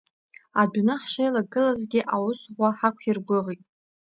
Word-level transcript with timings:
Адәны 0.61 0.93
ҳшеилагылазгьы, 1.01 2.01
аус 2.15 2.39
ӷәӷәа 2.55 2.69
ҳақәиргәыӷит. 2.77 3.61